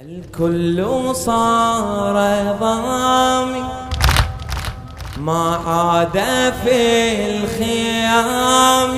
[0.00, 0.78] الكل
[1.14, 2.16] صار
[2.60, 3.64] ضامي
[5.16, 6.18] ما عاد
[6.64, 6.80] في
[7.26, 8.92] الخيام.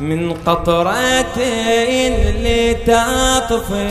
[0.00, 3.90] من قطرتين لتطفي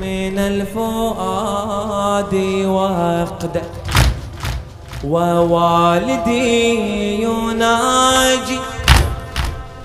[0.00, 2.34] من الفؤاد
[2.66, 3.62] وقده
[5.04, 6.42] ووالدي
[7.22, 8.58] يناجي.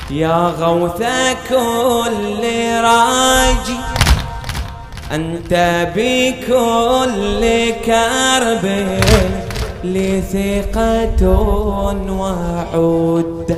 [0.10, 1.04] يا غوث
[1.50, 2.44] كل
[2.84, 3.91] راجي.
[5.14, 5.54] أنت
[5.96, 8.66] بكل كرب
[9.84, 11.22] لي ثقة
[12.10, 13.58] وعود.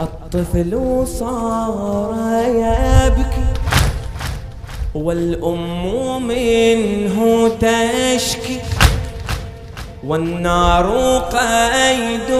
[0.00, 2.14] الطفل صار
[2.46, 3.46] يبكي
[4.94, 8.60] والأم منه تشكي
[10.06, 12.30] والنار قيد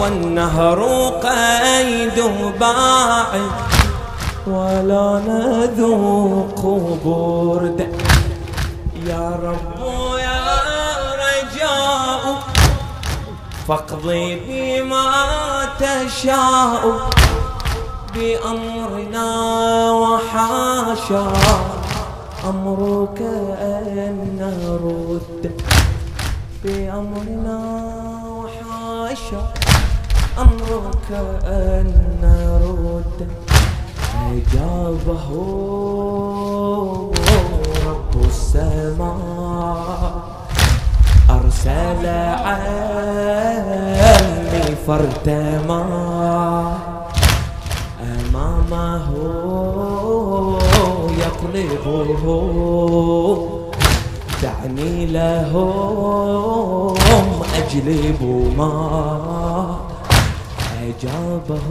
[0.00, 0.80] والنهر
[1.22, 2.24] قيد
[2.60, 3.69] باعد.
[4.46, 6.60] ولا نذوق
[7.04, 7.80] برد.
[9.06, 9.80] يا رب
[10.18, 10.40] يا
[11.24, 12.22] رجاء
[13.68, 15.08] فاقضي بما
[15.80, 17.10] تشاء.
[18.14, 19.28] بأمرنا
[19.92, 21.32] وحاشا
[22.48, 23.20] أمرك
[23.60, 25.52] أن نرد.
[26.64, 27.58] بأمرنا
[28.26, 29.42] وحاشا
[30.38, 31.08] أمرك
[31.44, 31.86] أن
[32.22, 33.49] نرد.
[34.30, 35.28] أجابه
[37.86, 40.12] رب السماء.
[41.30, 42.06] أرسل
[42.46, 43.80] عمي
[44.86, 45.84] فارتمى
[48.02, 49.08] أمامه
[51.22, 52.24] يطلبه
[54.42, 56.94] دعني لهم
[57.58, 58.20] أجلب
[58.58, 58.74] ما
[60.82, 61.68] أجابه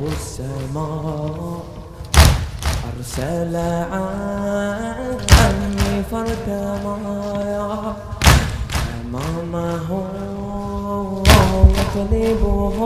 [0.00, 1.62] رب السماء
[2.88, 3.56] أرسل
[3.92, 5.22] عني
[6.10, 6.48] فرد
[6.84, 7.96] مايا
[9.00, 9.88] أمامه
[11.78, 12.78] يطلبه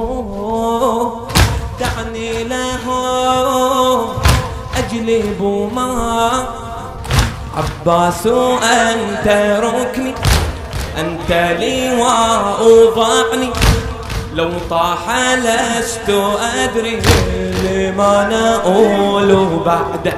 [1.81, 2.85] دعني له
[4.79, 5.41] أجلب
[5.75, 5.91] ما
[7.57, 8.27] عباس
[8.63, 9.27] أنت
[9.65, 10.15] ركني
[10.99, 11.31] أنت
[11.61, 12.61] لواء
[12.97, 13.51] ضعني
[14.35, 16.11] لو طاح لست
[16.55, 17.03] أدري
[17.65, 20.15] لما نقول بعد.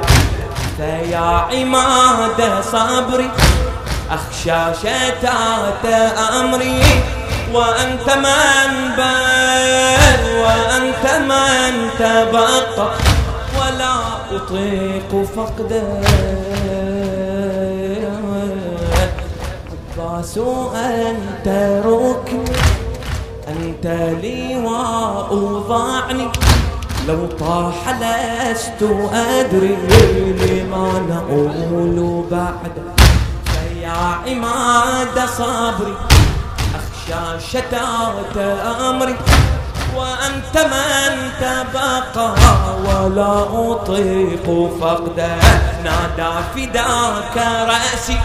[0.76, 3.30] فيا عماد صبري
[4.10, 5.84] أخشى شتات
[6.41, 6.82] أمري.
[7.53, 12.91] وأنت من بل وأنت من تبقى.
[13.58, 13.94] ولا
[14.36, 15.82] أطيق فقده
[19.98, 20.38] عباس
[20.74, 21.48] أنت
[21.86, 22.73] ركني
[23.49, 23.87] أنت
[24.22, 25.34] لواء
[25.69, 26.28] ضعني
[27.09, 28.82] لو طاح لست
[29.12, 29.77] أدري
[30.41, 32.72] لما نقول بعد.
[33.44, 33.91] فيا
[34.27, 35.97] عماد صبري
[36.75, 38.37] أخشى شتات
[38.81, 39.16] أمري.
[39.97, 42.34] وأنت من تبقى
[42.84, 45.37] ولا أطيق فقده
[45.84, 47.37] نادى فداك
[47.69, 48.19] رأسي.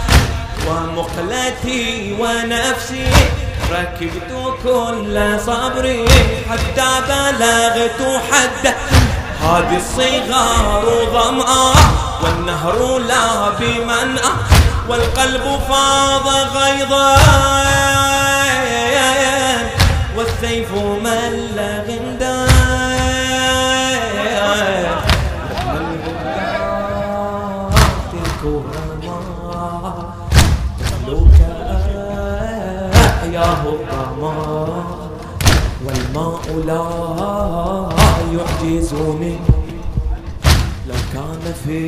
[0.67, 3.07] ومقلتي ونفسي
[3.71, 4.31] ركبت
[4.63, 6.05] كل صبري
[6.49, 8.73] حتى بلغت حده
[9.41, 11.73] هذه الصغار ظمأ
[12.23, 14.31] والنهر لا بمنأى
[14.89, 17.17] والقلب فاض غيظا.
[20.19, 20.71] والسيف
[21.03, 21.18] مل
[36.19, 36.85] والماء لا
[38.33, 39.35] يعجزني.
[40.87, 41.81] لو كان في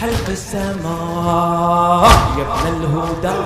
[0.00, 3.38] حلق السماء يا ابن الهدى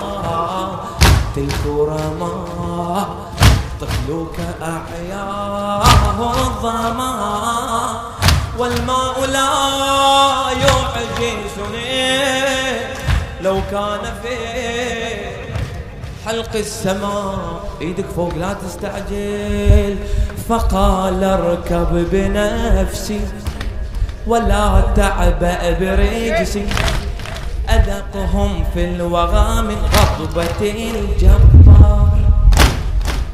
[1.36, 2.34] تلك رما
[3.80, 5.82] طفلك أعياه
[6.18, 7.12] الظمأ.
[8.58, 9.52] والماء لا
[10.64, 12.12] يعجزني.
[13.40, 14.36] لو كان في
[16.26, 19.96] حلق السماء إيدك فوق لا تستعجل.
[20.48, 23.20] فقال اركب بنفسي
[24.26, 26.66] ولا تعبأ برجسي.
[27.68, 32.18] أذقهم في الوغى من غضبة الجبار.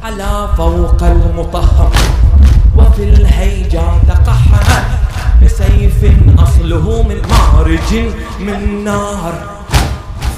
[0.05, 1.93] على فوق المطهر
[2.77, 4.85] وفي الهيجا تقحم
[5.43, 6.01] بسيف
[6.39, 7.91] أصله من مارج
[8.41, 9.35] من نار.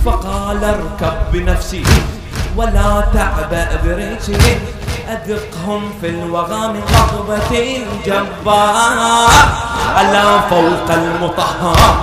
[0.05, 1.85] فقال اركب بنفسي.
[2.56, 4.58] ولا تعبأ برجلي.
[5.11, 9.29] أذقهم في الوغى من رغبة الجبار
[9.97, 11.94] على فوق المطهر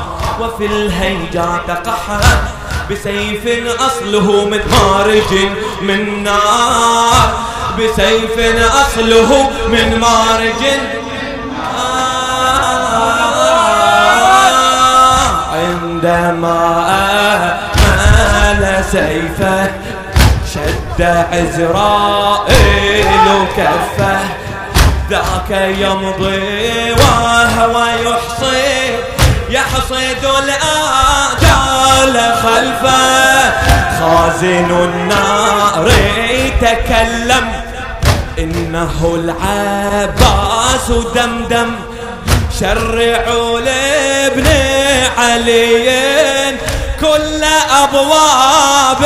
[0.41, 2.23] وفي الهيجات قحر
[2.91, 3.44] بسيف
[3.81, 5.31] أصله من مارج
[5.81, 7.29] من نار.
[7.77, 8.35] بسيف
[8.81, 10.63] أصله من مارج
[15.53, 16.59] عندما
[17.77, 19.71] أمال سيفه
[20.97, 23.05] شد عزرائيل
[23.57, 24.19] كفه
[25.09, 28.95] ذاك يمضي وهو يحصي
[29.49, 33.51] يحصد الآجال خلفه.
[33.99, 35.88] خازن النار
[36.29, 37.45] يتكلم
[38.39, 41.69] إنه العباس دمدم.
[42.59, 44.47] شرعوا لابن
[45.17, 46.26] علي.
[47.01, 47.44] كل
[47.83, 49.01] أبواب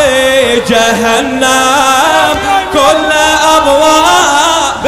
[0.70, 2.38] جهنم
[2.74, 3.12] كل
[3.58, 4.86] أبواب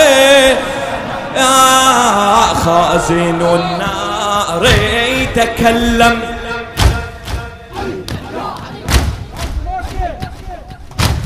[1.38, 4.66] يا خازن النار
[5.22, 6.20] يتكلم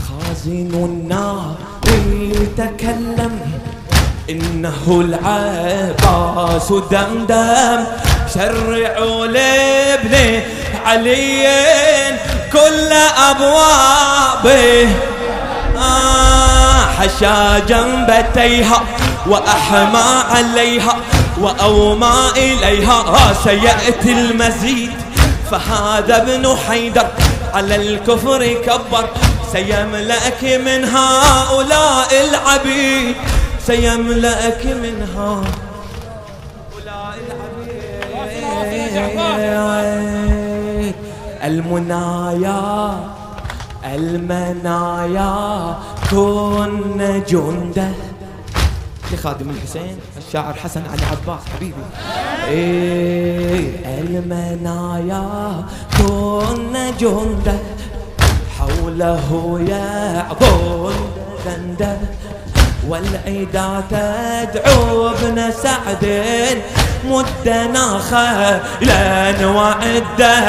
[0.07, 1.55] خازن النار
[2.11, 3.39] يتكلم
[4.29, 7.83] إنه العباس دمدم
[8.33, 10.41] شرعوا لابن
[10.87, 11.47] علي
[12.53, 12.91] كل
[13.29, 14.89] أبوابه.
[15.77, 18.81] آه حشا جنبتيها
[19.27, 20.95] وأحمى عليها
[21.41, 22.99] وأومى إليها.
[23.07, 24.91] آه سيأتي المزيد.
[25.51, 27.07] فهذا ابن حيدر
[27.53, 29.05] على الكفر كبر.
[29.51, 33.15] سيملأك من هؤلاء العبيد.
[33.67, 35.47] سيملأك من هؤلاء
[37.27, 37.97] العبيد.
[41.47, 42.99] المنايا
[43.85, 45.75] المنايا
[46.11, 47.89] كن جندة.
[49.13, 51.73] لخادم الحسين الشاعر حسن علي عباس حبيبي.
[52.47, 55.25] إيه المنايا
[55.97, 57.57] كن جندة.
[58.59, 60.93] حوله يعظون
[61.45, 61.97] ذنده
[62.87, 66.05] والعيدا تدعو ابن سعد.
[67.09, 70.39] مدنا خيلا وعده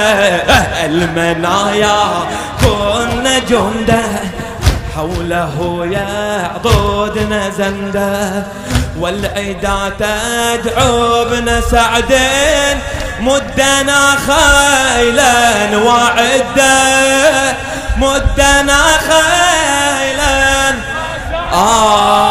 [0.84, 1.98] المنايا
[2.60, 4.02] كن جندة.
[4.96, 8.42] حوله يعضدنا زندة.
[8.98, 12.14] والعدا تدعو ابن سعد.
[13.20, 17.56] مدنا خيلا وعده
[17.96, 20.74] مدنا خيلا
[21.52, 22.27] آه.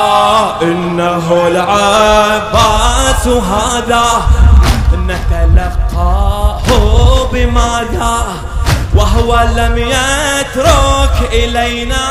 [0.62, 4.06] إنه العباس هذا
[5.08, 6.62] نتلقاه
[7.34, 8.18] بماذا؟
[8.96, 12.06] وهو لم يترك إلينا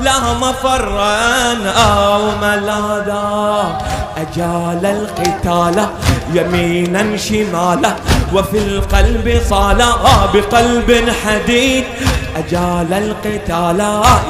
[0.00, 3.78] لا مفرا أو ملاذا.
[4.16, 5.86] أجال القتال
[6.34, 7.94] يمينا شمالا
[8.34, 9.90] وفي القلب صالا
[10.34, 11.84] بقلب حديد.
[12.36, 13.80] أجال القتال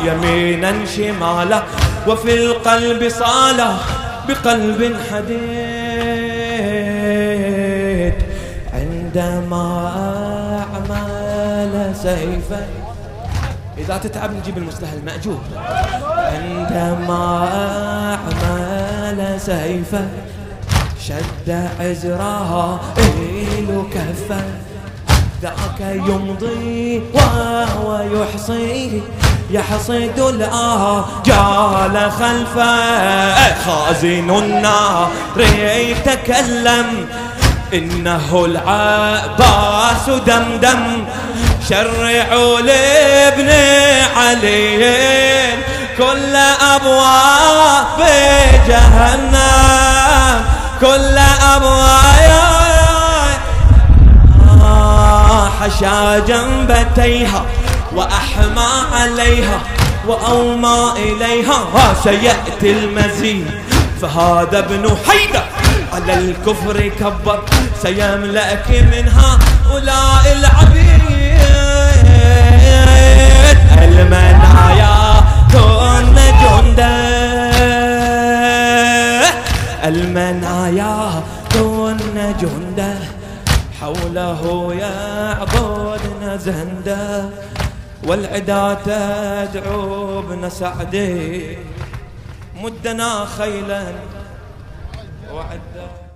[0.04, 1.62] يمينا شمالا
[2.08, 3.76] وفي القلب صالا
[4.28, 5.38] بقلب حديد.
[8.74, 9.66] عندما
[10.88, 12.66] أعمل سيفا.
[13.78, 15.40] إذا تتعب نجيب المستهل مأجور
[16.08, 17.48] عندما
[18.34, 20.08] أعمل سيفا.
[21.00, 22.80] شد عزرها
[23.58, 24.44] إلو كفه
[25.42, 29.02] ذاك يمضي وهو يحصي.
[29.50, 33.54] يحصد الآجال خلفه.
[33.64, 37.06] خازن النار يتكلم
[37.74, 41.04] إنه العباس دمدم.
[41.68, 43.50] شرعوا لابن
[44.16, 45.48] علي.
[45.98, 46.36] كل
[46.74, 48.00] أبواب
[48.68, 50.44] جهنم.
[50.80, 51.18] كل
[51.54, 51.88] أبواب.
[55.60, 57.42] حشا جنبتيها.
[57.98, 59.60] وأحمى عليها
[60.06, 61.58] وأومى إليها.
[62.04, 63.46] سيأتي المزيد.
[64.02, 65.44] فهذا ابن حيدر
[65.92, 67.42] على الكفر كبر
[67.82, 71.02] سيملأك من هؤلاء العبيد.
[73.82, 74.96] المنايا
[75.52, 76.98] كن جنده.
[79.84, 81.98] المنايا كن
[82.40, 82.94] جنده.
[83.80, 84.42] حوله
[84.80, 87.28] يعبدن زنده
[88.04, 91.58] والعدا تدعو ابن سعدي
[92.62, 93.92] مدنا خيلا.
[95.32, 96.07] وعدا.